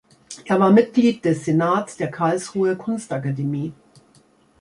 [0.45, 3.71] Er war Mitglied des Senats der Karlsruher Kunstakademie.